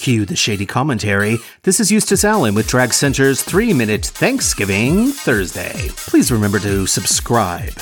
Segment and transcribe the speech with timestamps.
[0.00, 1.36] Cue the shady commentary.
[1.64, 5.74] This is Eustace Allen with Drag Center's 3 Minute Thanksgiving Thursday.
[5.90, 7.74] Please remember to subscribe.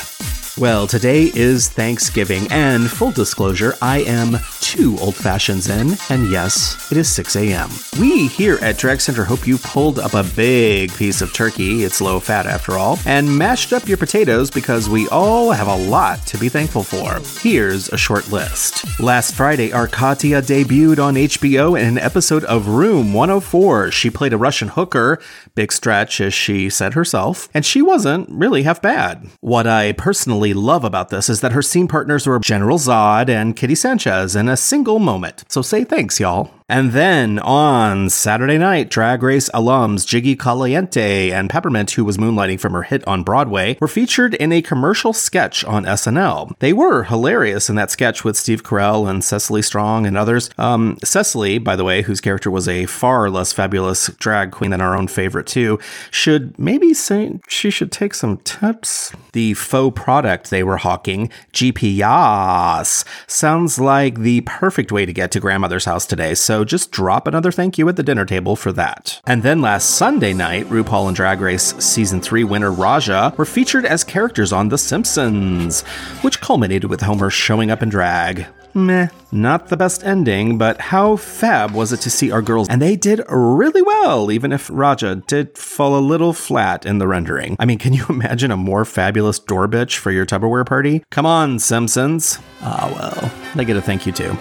[0.59, 6.91] Well, today is Thanksgiving, and full disclosure, I am two old fashions in, and yes,
[6.91, 7.71] it is 6 a.m.
[8.01, 12.01] We here at Drag Center hope you pulled up a big piece of turkey, it's
[12.01, 16.27] low fat after all, and mashed up your potatoes because we all have a lot
[16.27, 17.21] to be thankful for.
[17.41, 18.99] Here's a short list.
[18.99, 23.93] Last Friday, Arcadia debuted on HBO in an episode of Room 104.
[23.93, 25.21] She played a Russian hooker,
[25.55, 29.29] big stretch as she said herself, and she wasn't really half bad.
[29.41, 33.57] What I personally love about this is that her scene partners were General Zod and
[33.57, 35.45] Kitty Sanchez in a single moment.
[35.49, 36.58] So say thanks, y'all.
[36.71, 42.61] And then on Saturday night, Drag Race alums Jiggly Caliente and Peppermint, who was moonlighting
[42.61, 46.53] from her hit on Broadway, were featured in a commercial sketch on SNL.
[46.59, 50.51] They were hilarious in that sketch with Steve Carell and Cecily Strong and others.
[50.59, 54.83] Um, Cecily, by the way, whose character was a far less fabulous drag queen than
[54.83, 55.79] our own favorite too,
[56.11, 59.11] should maybe say she should take some tips.
[59.33, 65.41] The faux product they were hawking, GPS, sounds like the perfect way to get to
[65.41, 66.35] grandmother's house today.
[66.35, 69.21] So just drop another thank you at the dinner table for that.
[69.27, 73.85] And then last Sunday night, RuPaul and Drag Race Season 3 winner Raja were featured
[73.85, 75.83] as characters on The Simpsons,
[76.23, 78.47] which culminated with Homer showing up in drag.
[78.75, 82.69] Meh, not the best ending, but how fab was it to see our girls?
[82.69, 87.09] And they did really well, even if Raja did fall a little flat in the
[87.09, 87.57] rendering.
[87.59, 91.05] I mean, can you imagine a more fabulous door bitch for your Tupperware party?
[91.11, 92.39] Come on, Simpsons.
[92.61, 94.37] Ah, well, they get a thank you too.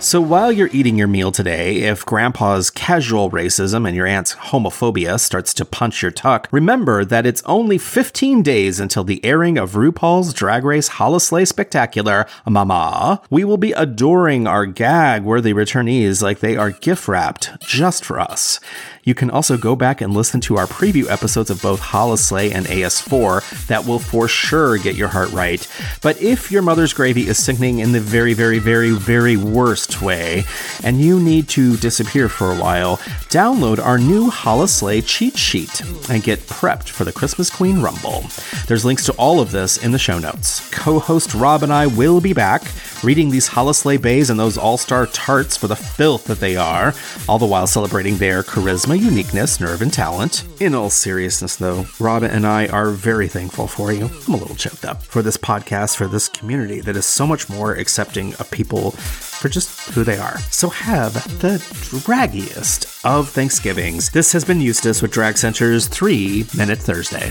[0.00, 5.18] So while you're eating your meal today, if grandpa's casual racism and your aunt's homophobia
[5.18, 9.72] starts to punch your tuck, remember that it's only 15 days until the airing of
[9.72, 13.20] RuPaul's Drag Race Holi-slay Spectacular, Mama.
[13.28, 18.60] We will be adoring our gag-worthy returnees like they are gift-wrapped just for us.
[19.02, 22.66] You can also go back and listen to our preview episodes of both Holi-slay and
[22.66, 25.66] AS4 that will for sure get your heart right.
[26.02, 30.44] But if your mother's gravy is sickening in the very, very, very, very worst way,
[30.84, 36.22] and you need to disappear for a while, download our new Holi-slay cheat sheet and
[36.22, 38.24] get prepped for the Christmas Queen Rumble.
[38.66, 40.68] There's links to all of this in the show notes.
[40.70, 42.62] Co host Rob and I will be back
[43.02, 46.94] reading these Holi-slay bays and those all star tarts for the filth that they are,
[47.28, 50.44] all the while celebrating their charisma uniqueness, nerve, and talent.
[50.60, 54.10] In all seriousness, though, Rob and I are very thankful for you.
[54.26, 57.48] I'm a little choked up for this podcast, for this community that is so much
[57.48, 58.94] more accepting of people
[59.38, 60.38] for just who they are.
[60.50, 61.58] So have the
[62.04, 64.10] draggiest of Thanksgivings.
[64.10, 67.30] This has been Eustace with Drag Center's 3 Minute Thursday.